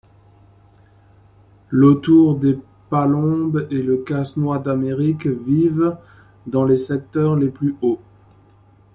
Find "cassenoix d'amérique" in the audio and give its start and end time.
3.97-5.27